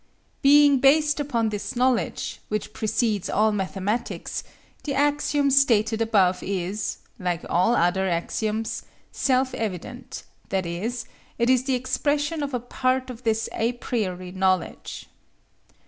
Being 0.41 0.79
based 0.79 1.19
upon 1.19 1.49
this 1.49 1.75
knowledge, 1.75 2.39
which 2.47 2.73
precedes 2.73 3.29
all 3.29 3.51
mathematics, 3.51 4.43
the 4.83 4.95
axiom 4.95 5.51
stated 5.51 6.01
above 6.01 6.41
is, 6.41 6.97
like 7.19 7.45
all 7.47 7.75
other 7.75 8.09
axioms, 8.09 8.81
self 9.11 9.53
evident, 9.53 10.23
that 10.49 10.65
is, 10.65 11.05
it 11.37 11.51
is 11.51 11.65
the 11.65 11.75
expression 11.75 12.41
of 12.41 12.55
a 12.55 12.59
part 12.59 13.11
of 13.11 13.21
this 13.21 13.47
a 13.53 13.73
priori 13.73 14.31
knowledge. 14.31 15.05